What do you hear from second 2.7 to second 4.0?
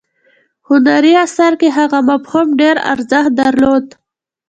ارزښت درلود.